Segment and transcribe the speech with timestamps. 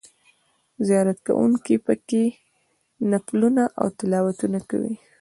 [0.87, 2.23] زیارت کوونکي په کې
[3.11, 4.93] نفلونه او تلاوتونه کوي.